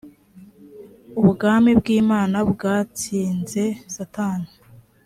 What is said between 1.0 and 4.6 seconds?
ubwami bw’ imana bwatsinze satani.